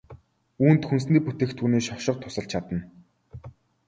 Үүнд 0.65 0.83
хүнсний 0.87 1.21
бүтээгдэхүүний 1.23 1.83
шошго 1.87 2.13
тусалж 2.21 2.47
чадна. 2.51 2.79